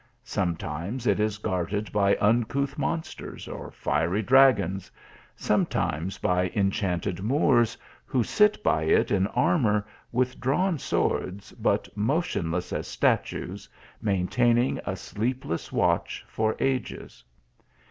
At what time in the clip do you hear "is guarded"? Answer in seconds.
1.19-1.91